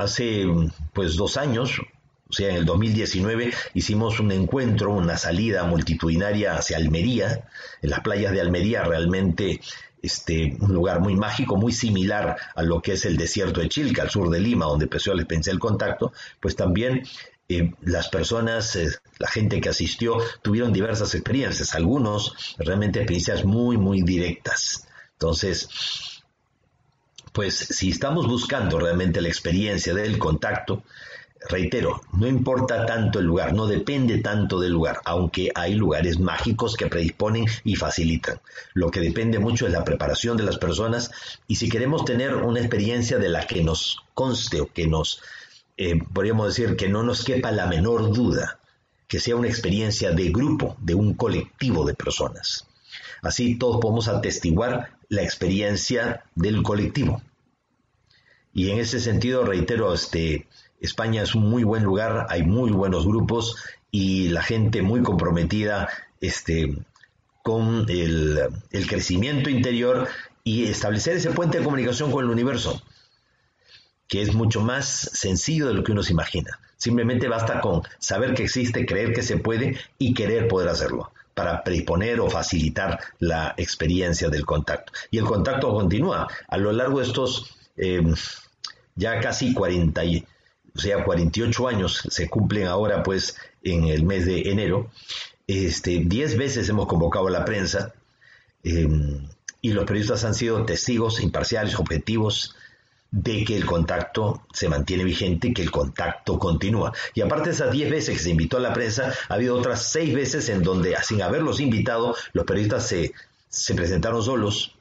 [0.00, 0.46] hace
[0.92, 1.80] pues dos años,
[2.28, 7.48] o sea, en el 2019 hicimos un encuentro, una salida multitudinaria hacia Almería,
[7.82, 9.60] en las playas de Almería, realmente
[10.02, 14.02] este, un lugar muy mágico, muy similar a lo que es el desierto de Chilca,
[14.02, 17.02] al sur de Lima, donde empezó el, pensé el contacto, pues también
[17.48, 23.76] eh, las personas, eh, la gente que asistió, tuvieron diversas experiencias, algunos realmente experiencias muy,
[23.76, 24.86] muy directas.
[25.12, 25.68] Entonces,
[27.32, 30.82] pues si estamos buscando realmente la experiencia del contacto,
[31.48, 36.76] reitero, no importa tanto el lugar, no depende tanto del lugar, aunque hay lugares mágicos
[36.76, 38.40] que predisponen y facilitan.
[38.74, 41.10] Lo que depende mucho es la preparación de las personas
[41.46, 45.22] y si queremos tener una experiencia de la que nos conste o que nos,
[45.76, 48.58] eh, podríamos decir, que no nos quepa la menor duda
[49.10, 52.69] que sea una experiencia de grupo, de un colectivo de personas.
[53.22, 57.22] Así todos podemos atestiguar la experiencia del colectivo.
[58.52, 60.46] Y en ese sentido, reitero, este,
[60.80, 63.56] España es un muy buen lugar, hay muy buenos grupos
[63.90, 65.88] y la gente muy comprometida
[66.20, 66.76] este,
[67.42, 70.08] con el, el crecimiento interior
[70.42, 72.82] y establecer ese puente de comunicación con el universo,
[74.08, 76.58] que es mucho más sencillo de lo que uno se imagina.
[76.76, 81.62] Simplemente basta con saber que existe, creer que se puede y querer poder hacerlo para
[81.62, 84.92] predisponer o facilitar la experiencia del contacto.
[85.10, 86.28] Y el contacto continúa.
[86.48, 88.02] A lo largo de estos eh,
[88.94, 90.02] ya casi 40,
[90.74, 94.90] o sea, 48 años se cumplen ahora pues en el mes de enero,
[95.46, 97.92] este, 10 veces hemos convocado a la prensa
[98.62, 98.88] eh,
[99.62, 102.54] y los periodistas han sido testigos imparciales, objetivos,
[103.10, 106.92] de que el contacto se mantiene vigente que el contacto continúa.
[107.14, 109.82] Y aparte de esas 10 veces que se invitó a la prensa, ha habido otras
[109.84, 113.12] 6 veces en donde, sin haberlos invitado, los periodistas se,
[113.48, 114.76] se presentaron solos,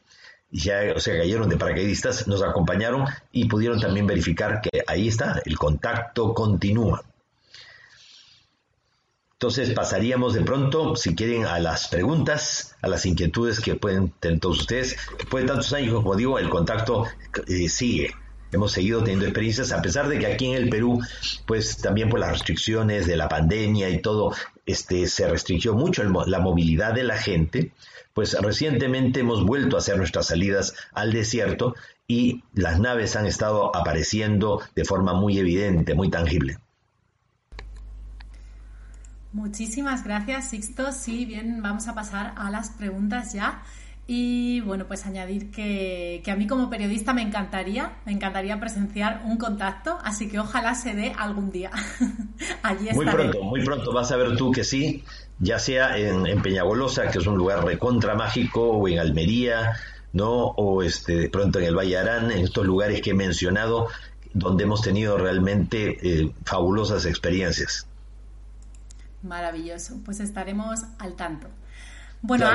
[0.51, 5.07] y ya, o sea, cayeron de paracaidistas, nos acompañaron y pudieron también verificar que ahí
[5.07, 7.03] está, el contacto continúa.
[9.41, 14.41] Entonces pasaríamos de pronto, si quieren, a las preguntas, a las inquietudes que pueden tener
[14.41, 14.97] todos ustedes.
[15.17, 17.05] Después de tantos años, como digo, el contacto
[17.47, 18.13] eh, sigue.
[18.51, 20.99] Hemos seguido teniendo experiencias, a pesar de que aquí en el Perú,
[21.45, 26.39] pues también por las restricciones de la pandemia y todo, este, se restringió mucho la
[26.39, 27.71] movilidad de la gente,
[28.13, 31.75] pues recientemente hemos vuelto a hacer nuestras salidas al desierto
[32.09, 36.57] y las naves han estado apareciendo de forma muy evidente, muy tangible.
[39.31, 40.91] Muchísimas gracias, Sixto.
[40.91, 43.63] Sí, bien, vamos a pasar a las preguntas ya.
[44.11, 49.37] Y bueno, pues añadir que, a mí como periodista me encantaría, me encantaría presenciar un
[49.37, 51.69] contacto, así que ojalá se dé algún día.
[52.63, 55.03] Allí muy pronto, muy pronto vas a ver tú que sí,
[55.37, 59.73] ya sea en, Peñagolosa, que es un lugar recontra mágico, o en Almería,
[60.11, 60.31] ¿no?
[60.33, 63.89] O este, de pronto en el Valle Arán, en estos lugares que he mencionado,
[64.33, 67.85] donde hemos tenido realmente eh, fabulosas experiencias.
[69.23, 71.47] Maravilloso, pues estaremos al tanto.
[72.21, 72.47] Bueno,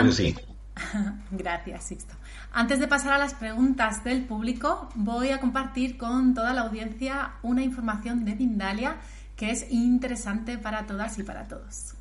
[1.31, 2.15] Gracias, Sixto.
[2.53, 7.35] Antes de pasar a las preguntas del público, voy a compartir con toda la audiencia
[7.43, 8.97] una información de Mindalia
[9.37, 11.95] que es interesante para todas y para todos.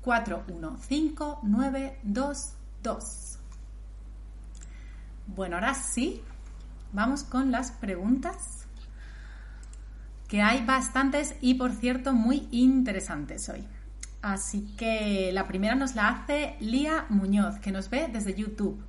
[0.03, 3.39] 415 922.
[5.27, 6.23] Bueno, ahora sí,
[6.93, 8.67] vamos con las preguntas,
[10.29, 13.67] que hay bastantes y por cierto muy interesantes hoy.
[14.23, 18.81] Así que la primera nos la hace Lía Muñoz, que nos ve desde YouTube.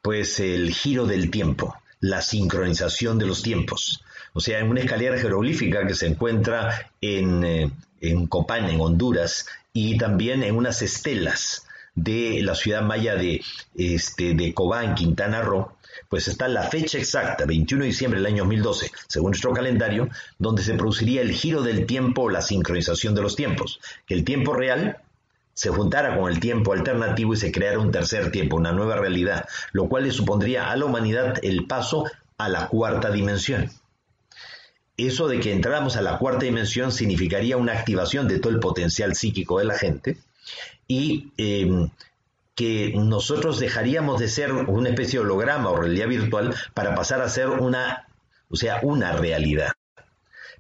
[0.01, 4.03] pues el giro del tiempo, la sincronización de los tiempos.
[4.33, 9.47] O sea, en una escalera jeroglífica que se encuentra en, eh, en Copán, en Honduras,
[9.71, 11.66] y también en unas estelas
[11.97, 13.41] de la ciudad maya de,
[13.75, 15.73] este, de Cobán, Quintana Roo,
[16.07, 20.07] pues está la fecha exacta, 21 de diciembre del año 2012, según nuestro calendario,
[20.37, 24.53] donde se produciría el giro del tiempo la sincronización de los tiempos, que el tiempo
[24.53, 24.97] real
[25.55, 29.47] se juntara con el tiempo alternativo y se creara un tercer tiempo, una nueva realidad,
[29.71, 32.05] lo cual le supondría a la humanidad el paso
[32.37, 33.71] a la cuarta dimensión.
[34.97, 39.15] Eso de que entráramos a la cuarta dimensión significaría una activación de todo el potencial
[39.15, 40.17] psíquico de la gente
[40.87, 41.89] y em,
[42.55, 47.29] que nosotros dejaríamos de ser una especie de holograma o realidad virtual para pasar a
[47.29, 48.07] ser una,
[48.49, 49.73] o sea, una realidad.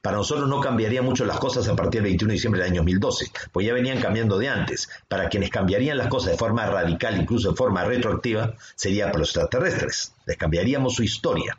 [0.01, 2.81] Para nosotros no cambiaría mucho las cosas a partir del 21 de diciembre del año
[2.81, 4.89] 2012, pues ya venían cambiando de antes.
[5.07, 9.29] Para quienes cambiarían las cosas de forma radical, incluso de forma retroactiva, sería para los
[9.29, 10.13] extraterrestres.
[10.25, 11.57] Les cambiaríamos su historia.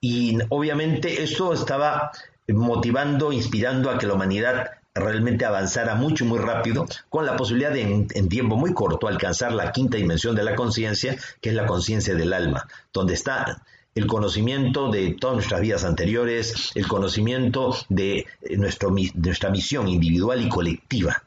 [0.00, 2.10] Y obviamente esto estaba
[2.48, 7.82] motivando, inspirando a que la humanidad realmente avanzara mucho, muy rápido, con la posibilidad de
[7.82, 12.14] en, tiempo muy corto alcanzar la quinta dimensión de la conciencia, que es la conciencia
[12.14, 13.62] del alma, donde está
[13.94, 18.26] el conocimiento de todas nuestras vidas anteriores, el conocimiento de
[18.56, 21.22] nuestro, nuestra misión individual y colectiva.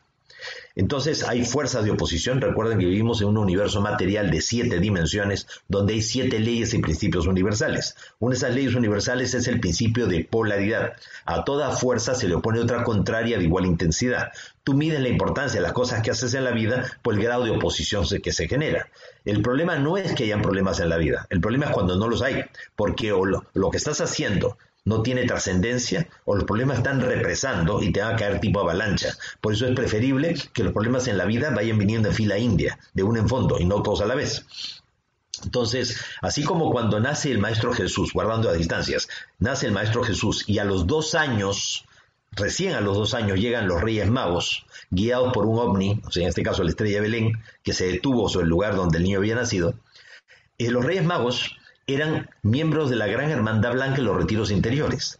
[0.76, 2.42] Entonces hay fuerzas de oposición.
[2.42, 6.80] Recuerden que vivimos en un universo material de siete dimensiones donde hay siete leyes y
[6.80, 7.96] principios universales.
[8.20, 10.94] Una de esas leyes universales es el principio de polaridad.
[11.26, 14.32] A toda fuerza se le opone otra contraria de igual intensidad.
[14.64, 17.46] Tú mides la importancia de las cosas que haces en la vida por el grado
[17.46, 18.90] de oposición que se genera.
[19.24, 22.08] El problema no es que hayan problemas en la vida, el problema es cuando no
[22.08, 22.44] los hay,
[22.76, 27.92] porque lo, lo que estás haciendo no tiene trascendencia o los problemas están represando y
[27.92, 29.18] te van a caer tipo avalancha.
[29.42, 32.78] Por eso es preferible que los problemas en la vida vayan viniendo en fila india,
[32.94, 34.46] de uno en fondo y no todos a la vez.
[35.44, 40.44] Entonces, así como cuando nace el Maestro Jesús, guardando a distancias, nace el Maestro Jesús
[40.48, 41.86] y a los dos años,
[42.32, 46.24] recién a los dos años llegan los Reyes Magos, guiados por un ovni, o sea,
[46.24, 49.04] en este caso la estrella de Belén, que se detuvo sobre el lugar donde el
[49.04, 49.74] niño había nacido,
[50.58, 55.20] y los Reyes Magos eran miembros de la Gran Hermandad Blanca en los retiros interiores,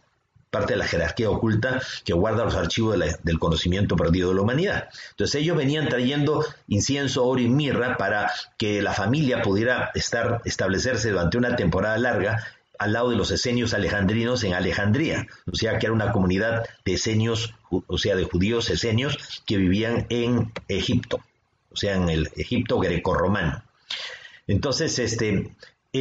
[0.50, 4.88] parte de la jerarquía oculta que guarda los archivos del conocimiento perdido de la humanidad.
[5.10, 11.10] Entonces ellos venían trayendo incienso, oro y mirra para que la familia pudiera estar, establecerse
[11.10, 12.44] durante una temporada larga
[12.78, 16.94] al lado de los esenios alejandrinos en Alejandría, o sea que era una comunidad de
[16.94, 21.20] esenios, o sea de judíos esenios que vivían en Egipto,
[21.72, 23.62] o sea en el Egipto grecorromano.
[24.46, 25.50] Entonces, este,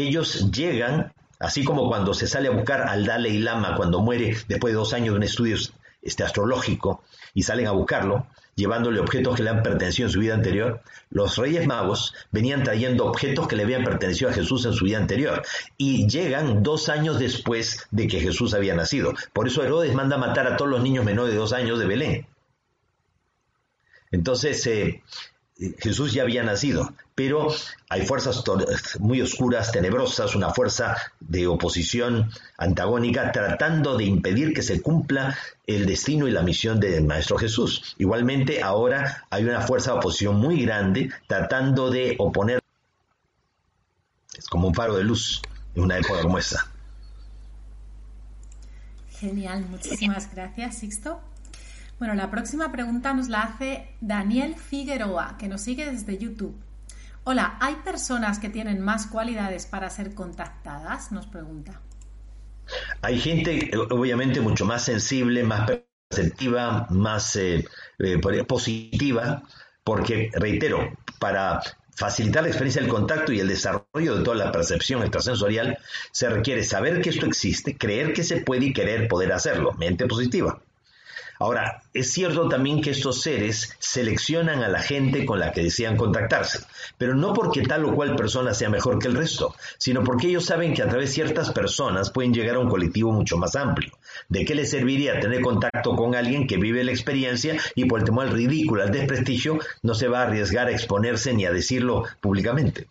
[0.01, 4.73] ellos llegan, así como cuando se sale a buscar al Dalai Lama cuando muere después
[4.73, 5.57] de dos años de un estudio
[6.01, 7.03] este, astrológico
[7.33, 11.37] y salen a buscarlo, llevándole objetos que le han pertenecido en su vida anterior, los
[11.37, 15.43] reyes magos venían trayendo objetos que le habían pertenecido a Jesús en su vida anterior
[15.77, 19.13] y llegan dos años después de que Jesús había nacido.
[19.33, 22.27] Por eso Herodes manda matar a todos los niños menores de dos años de Belén.
[24.11, 25.03] Entonces, eh,
[25.57, 27.47] Jesús ya había nacido, pero
[27.89, 28.43] hay fuerzas
[28.99, 35.85] muy oscuras, tenebrosas, una fuerza de oposición antagónica tratando de impedir que se cumpla el
[35.85, 37.95] destino y la misión del Maestro Jesús.
[37.97, 42.59] Igualmente, ahora hay una fuerza de oposición muy grande tratando de oponer.
[44.37, 45.41] Es como un faro de luz
[45.73, 46.69] en una época como esta.
[49.09, 51.21] Genial, muchísimas gracias, Sixto.
[51.97, 56.53] Bueno, la próxima pregunta nos la hace Daniel Figueroa, que nos sigue desde YouTube.
[57.23, 61.13] Hola, ¿hay personas que tienen más cualidades para ser contactadas?
[61.13, 61.79] Nos pregunta.
[63.01, 65.71] Hay gente, obviamente, mucho más sensible, más
[66.09, 67.65] perceptiva, más eh,
[67.99, 69.43] eh, positiva,
[69.83, 71.61] porque, reitero, para
[71.95, 75.77] facilitar la experiencia del contacto y el desarrollo de toda la percepción extrasensorial,
[76.11, 80.05] se requiere saber que esto existe, creer que se puede y querer poder hacerlo, mente
[80.07, 80.61] positiva.
[81.39, 85.97] Ahora, es cierto también que estos seres seleccionan a la gente con la que desean
[85.97, 86.59] contactarse,
[86.97, 90.45] pero no porque tal o cual persona sea mejor que el resto, sino porque ellos
[90.45, 93.91] saben que a través de ciertas personas pueden llegar a un colectivo mucho más amplio.
[94.29, 98.05] ¿De qué les serviría tener contacto con alguien que vive la experiencia y por el
[98.05, 102.03] temor al ridículo, al desprestigio, no se va a arriesgar a exponerse ni a decirlo
[102.21, 102.87] públicamente?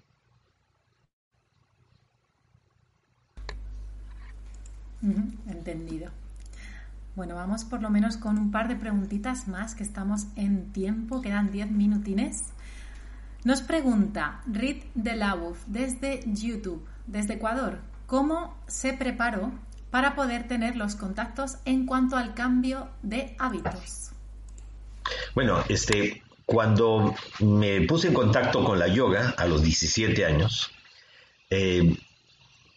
[5.47, 6.11] entendido.
[7.17, 11.23] Bueno, vamos por lo menos con un par de preguntitas más, que estamos en tiempo,
[11.23, 12.43] quedan 10 minutines.
[13.45, 19.53] Nos pregunta Rit de Lauf desde YouTube, desde Ecuador, ¿cómo se preparó
[19.93, 24.11] para poder tener los contactos en cuanto al cambio de hábitos?
[25.37, 30.73] Bueno, este, cuando me puse en contacto con la yoga a los 17 años,
[31.49, 31.97] eh,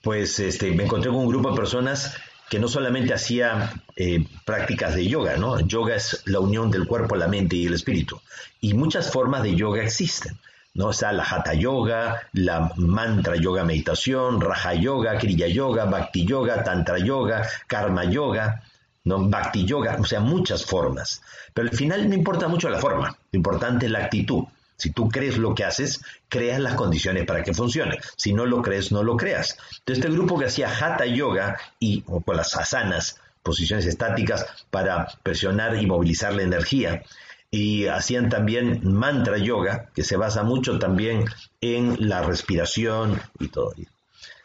[0.03, 2.15] pues este, me encontré con un grupo de personas
[2.49, 5.59] que no solamente hacía eh, prácticas de yoga, ¿no?
[5.59, 8.19] Yoga es la unión del cuerpo, la mente y el espíritu.
[8.61, 10.37] Y muchas formas de yoga existen.
[10.73, 10.91] ¿no?
[10.91, 16.99] Está la Hatha Yoga, la Mantra Yoga Meditación, Raja Yoga, Kriya Yoga, Bhakti Yoga, Tantra
[16.99, 18.61] Yoga, Karma Yoga,
[19.03, 19.27] ¿no?
[19.27, 21.21] Bhakti Yoga, o sea, muchas formas.
[21.53, 24.43] Pero al final no importa mucho la forma, lo importante es la actitud.
[24.77, 27.99] Si tú crees lo que haces, creas las condiciones para que funcione.
[28.15, 29.57] Si no lo crees, no lo creas.
[29.79, 35.81] Entonces, este grupo que hacía Hatha Yoga y con las asanas, posiciones estáticas para presionar
[35.81, 37.03] y movilizar la energía,
[37.49, 41.25] y hacían también mantra yoga, que se basa mucho también
[41.61, 43.73] en la respiración y todo.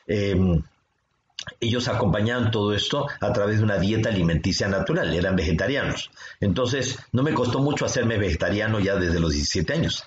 [0.06, 0.62] Em,
[1.60, 6.10] ellos acompañaban todo esto a través de una dieta alimenticia natural, eran vegetarianos.
[6.40, 10.04] Entonces, no me costó mucho hacerme vegetariano ya desde los 17 años.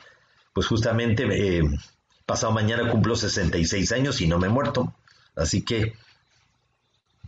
[0.56, 1.28] Pues justamente,
[1.58, 1.64] eh,
[2.26, 4.95] pasado mañana cumplo 66 años y no me he muerto.
[5.36, 5.95] Así que,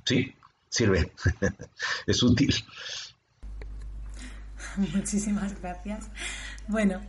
[0.05, 0.33] sí,
[0.69, 1.11] sirve,
[2.07, 2.55] es útil.
[4.77, 6.09] Muchísimas gracias.
[6.69, 7.01] Bueno,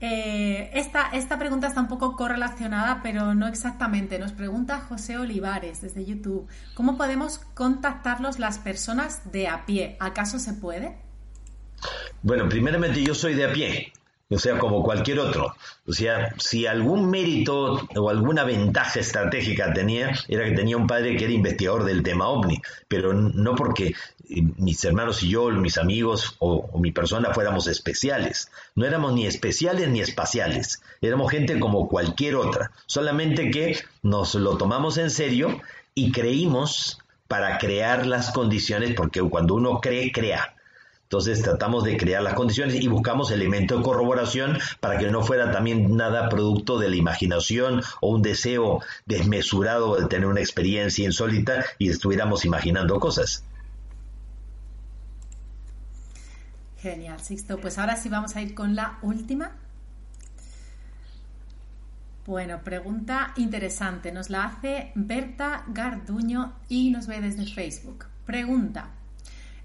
[0.00, 4.18] eh, esta, esta pregunta está un poco correlacionada, pero no exactamente.
[4.18, 9.96] Nos pregunta José Olivares desde YouTube, ¿cómo podemos contactarlos las personas de a pie?
[10.00, 10.98] ¿Acaso se puede?
[12.20, 13.92] Bueno, primeramente yo soy de a pie
[14.32, 15.54] o sea, como cualquier otro.
[15.86, 21.16] O sea, si algún mérito o alguna ventaja estratégica tenía, era que tenía un padre
[21.16, 23.94] que era investigador del tema ovni, pero no porque
[24.28, 28.50] eh, mis hermanos y yo, mis amigos o, mi persona fuéramos especiales.
[28.74, 30.82] No éramos ni especiales ni espaciales.
[31.00, 32.70] Éramos gente como cualquier otra.
[32.86, 35.60] Solamente que nos lo tomamos en serio
[35.94, 40.54] y creímos para crear las condiciones, porque cuando uno cree, crea.
[41.12, 45.50] Entonces tratamos de crear las condiciones y buscamos elementos de corroboración para que no fuera
[45.50, 51.66] también nada producto de la imaginación o un deseo desmesurado de tener una experiencia insólita
[51.78, 53.44] y estuviéramos imaginando cosas.
[56.78, 57.58] Genial, Sixto.
[57.58, 59.52] Pues ahora sí vamos a ir con la última.
[62.24, 64.12] Bueno, pregunta interesante.
[64.12, 68.06] Nos la hace Berta Garduño y nos ve desde Facebook.
[68.24, 68.92] Pregunta.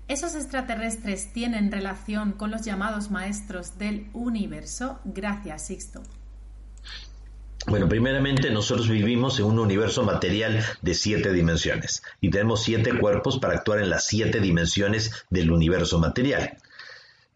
[0.08, 5.00] ¿Esos extraterrestres tienen relación con los llamados maestros del universo?
[5.04, 6.02] Gracias, Sixto.
[7.68, 13.40] Bueno, primeramente nosotros vivimos en un universo material de siete dimensiones y tenemos siete cuerpos
[13.40, 16.58] para actuar en las siete dimensiones del universo material.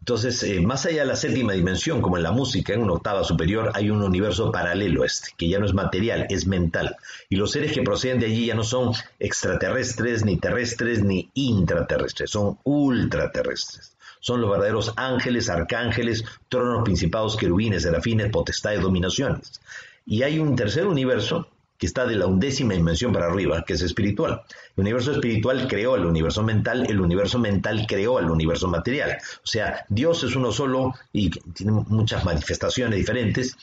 [0.02, 3.22] Entonces, eh, más allá de la séptima dimensión, como en la música, en una octava
[3.22, 6.96] superior, hay un universo paralelo este, que ya no es material, es mental.
[7.28, 12.30] Y los seres que proceden de allí ya no son extraterrestres, ni terrestres, ni intraterrestres,
[12.32, 13.96] son ultraterrestres.
[14.18, 19.60] Son los verdaderos ángeles, arcángeles, tronos, principados, querubines, serafines, potestades, dominaciones.
[20.04, 21.46] Y hay un tercer universo
[21.82, 24.42] que está de la undécima dimensión para arriba, que es espiritual.
[24.76, 29.18] El universo espiritual creó el universo mental, el universo mental creó el universo material.
[29.42, 33.56] O sea, Dios es uno solo y tiene muchas manifestaciones diferentes,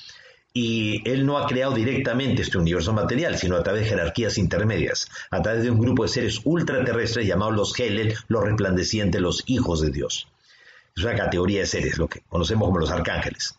[0.53, 5.07] y él no ha creado directamente este universo material, sino a través de jerarquías intermedias,
[5.31, 9.79] a través de un grupo de seres ultraterrestres llamados los Helel, los resplandecientes, los hijos
[9.79, 10.27] de Dios.
[10.93, 13.57] Es una categoría de seres, lo que conocemos como los arcángeles.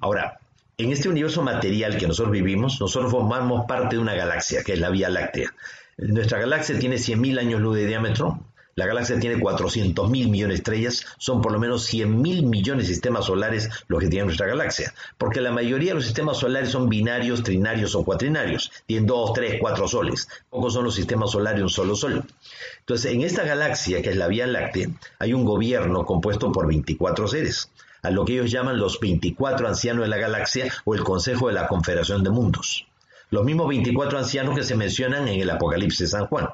[0.00, 0.38] Ahora,
[0.78, 4.80] en este universo material que nosotros vivimos, nosotros formamos parte de una galaxia, que es
[4.80, 5.54] la Vía Láctea.
[5.98, 8.40] Nuestra galaxia tiene 100.000 años luz de diámetro,
[8.74, 13.26] la galaxia tiene 400.000 millones de estrellas, son por lo menos 100.000 millones de sistemas
[13.26, 17.42] solares los que tiene nuestra galaxia, porque la mayoría de los sistemas solares son binarios,
[17.42, 21.94] trinarios o cuatrinarios, tienen dos, tres, cuatro soles, pocos son los sistemas solares un solo
[21.94, 22.24] sol.
[22.78, 27.28] Entonces, en esta galaxia, que es la Vía Láctea, hay un gobierno compuesto por 24
[27.28, 27.68] seres
[28.02, 31.54] a lo que ellos llaman los 24 ancianos de la galaxia o el Consejo de
[31.54, 32.86] la Confederación de Mundos.
[33.30, 36.48] Los mismos 24 ancianos que se mencionan en el Apocalipsis de San Juan.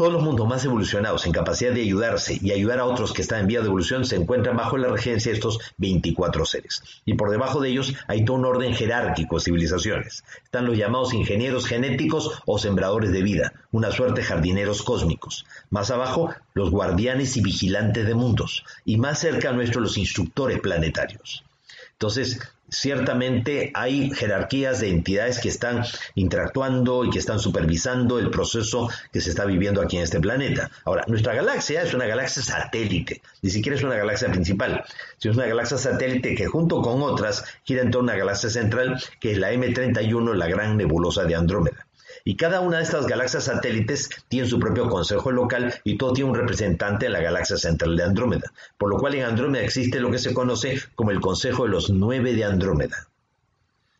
[0.00, 3.40] Todos los mundos más evolucionados en capacidad de ayudarse y ayudar a otros que están
[3.40, 6.82] en vía de evolución se encuentran bajo la regencia de estos 24 seres.
[7.04, 10.24] Y por debajo de ellos hay todo un orden jerárquico de civilizaciones.
[10.42, 15.44] Están los llamados ingenieros genéticos o sembradores de vida, una suerte de jardineros cósmicos.
[15.68, 18.64] Más abajo, los guardianes y vigilantes de mundos.
[18.86, 21.44] Y más cerca a nuestro, los instructores planetarios.
[21.92, 22.40] Entonces,
[22.70, 29.20] ciertamente hay jerarquías de entidades que están interactuando y que están supervisando el proceso que
[29.20, 30.70] se está viviendo aquí en este planeta.
[30.84, 34.84] Ahora, nuestra galaxia es una galaxia satélite, ni siquiera es una galaxia principal,
[35.18, 38.50] sino es una galaxia satélite que junto con otras gira en torno a una galaxia
[38.50, 41.86] central que es la M31, la gran nebulosa de Andrómeda.
[42.24, 46.30] Y cada una de estas galaxias satélites tiene su propio consejo local y todo tiene
[46.30, 50.10] un representante en la galaxia central de Andrómeda, por lo cual en Andrómeda existe lo
[50.10, 53.08] que se conoce como el Consejo de los Nueve de Andrómeda.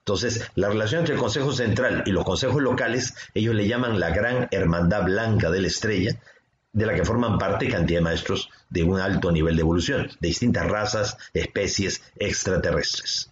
[0.01, 4.11] Entonces, la relación entre el Consejo Central y los consejos locales, ellos le llaman la
[4.11, 6.18] Gran Hermandad Blanca de la Estrella,
[6.73, 10.29] de la que forman parte cantidad de maestros de un alto nivel de evolución, de
[10.29, 13.31] distintas razas, especies extraterrestres.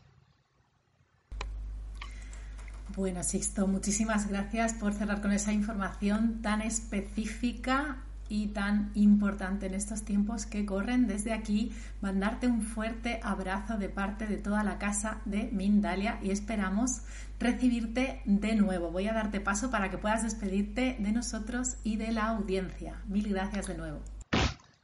[2.98, 9.74] Bueno, Sixto, muchísimas gracias por cerrar con esa información tan específica y tan importante en
[9.74, 11.06] estos tiempos que corren.
[11.06, 11.70] Desde aquí,
[12.00, 17.02] mandarte un fuerte abrazo de parte de toda la casa de Mindalia y esperamos
[17.38, 18.90] recibirte de nuevo.
[18.90, 23.00] Voy a darte paso para que puedas despedirte de nosotros y de la audiencia.
[23.06, 24.00] Mil gracias de nuevo.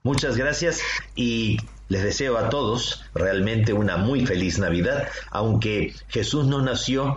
[0.05, 0.83] Muchas gracias
[1.17, 1.57] y
[1.89, 7.17] les deseo a todos realmente una muy feliz Navidad, aunque Jesús no nació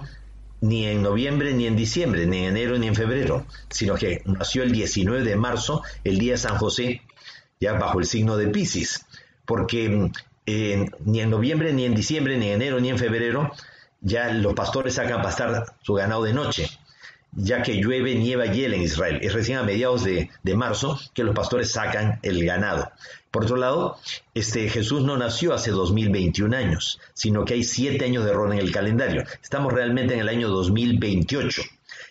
[0.62, 4.64] ni en noviembre, ni en diciembre, ni en enero, ni en febrero, sino que nació
[4.64, 7.01] el 19 de marzo, el día de San José,
[7.60, 9.05] ya bajo el signo de Pisces,
[9.45, 10.12] porque
[10.45, 13.51] eh, ni en noviembre, ni en diciembre, ni en enero, ni en febrero,
[14.01, 16.70] ya los pastores sacan pastar su ganado de noche,
[17.34, 19.20] ya que llueve, nieva, hiela en Israel.
[19.22, 22.91] Es recién a mediados de, de marzo que los pastores sacan el ganado.
[23.38, 24.00] Por otro lado,
[24.34, 28.58] este Jesús no nació hace 2021 años, sino que hay siete años de error en
[28.58, 29.26] el calendario.
[29.44, 31.62] Estamos realmente en el año 2028.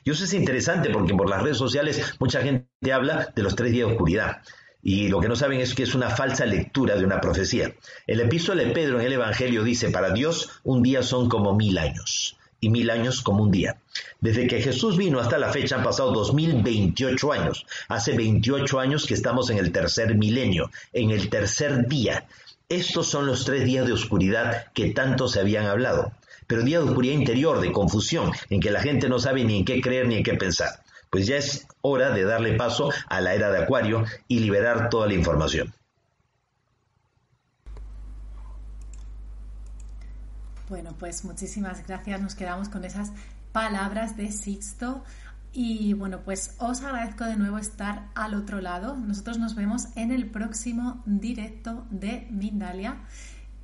[0.05, 3.73] Y eso es interesante porque por las redes sociales mucha gente habla de los tres
[3.73, 4.37] días de oscuridad.
[4.85, 7.75] Y lo que no saben es que es una falsa lectura de una profecía.
[8.07, 11.77] El epístola de Pedro en el Evangelio dice, para Dios un día son como mil
[11.77, 13.77] años y mil años como un día.
[14.21, 17.67] Desde que Jesús vino hasta la fecha han pasado 2028 años.
[17.89, 22.27] Hace 28 años que estamos en el tercer milenio, en el tercer día.
[22.69, 26.13] Estos son los tres días de oscuridad que tanto se habían hablado.
[26.47, 29.65] Pero día de oscuridad interior, de confusión, en que la gente no sabe ni en
[29.65, 30.83] qué creer ni en qué pensar.
[31.11, 35.07] Pues ya es hora de darle paso a la era de Acuario y liberar toda
[35.07, 35.73] la información.
[40.69, 42.21] Bueno, pues muchísimas gracias.
[42.21, 43.13] Nos quedamos con esas
[43.53, 45.05] palabras de Sixto.
[45.53, 48.97] Y bueno, pues os agradezco de nuevo estar al otro lado.
[48.97, 52.97] Nosotros nos vemos en el próximo directo de Mindalia.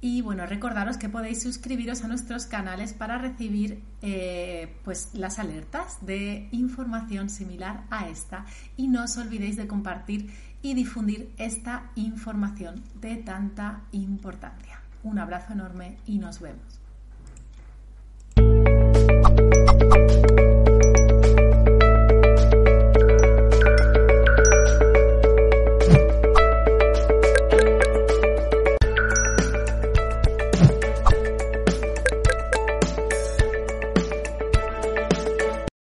[0.00, 5.98] Y bueno, recordaros que podéis suscribiros a nuestros canales para recibir eh, pues las alertas
[6.07, 8.46] de información similar a esta.
[8.76, 10.30] Y no os olvidéis de compartir
[10.62, 14.80] y difundir esta información de tanta importancia.
[15.03, 16.82] Un abrazo enorme y nos vemos.